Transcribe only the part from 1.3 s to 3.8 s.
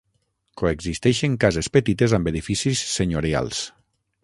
cases petites amb edificis senyorials.